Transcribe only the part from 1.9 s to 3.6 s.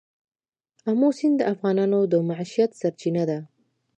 د معیشت سرچینه ده.